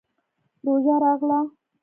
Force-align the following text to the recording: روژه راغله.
روژه 0.65 0.95
راغله. 1.03 1.39